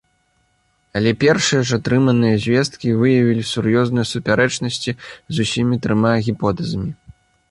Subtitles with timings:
[0.99, 6.91] Але першыя ж атрыманыя звесткі выявілі сур'ёзныя супярэчнасці з усімі трыма гіпотэзамі.